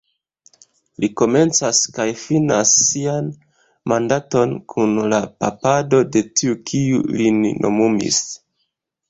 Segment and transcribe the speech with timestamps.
[1.03, 3.27] Li komencas kaj finas sian
[3.93, 8.21] mandaton kun la papado de tiu kiu lin nomumis.